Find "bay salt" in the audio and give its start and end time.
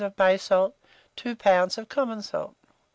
0.15-0.75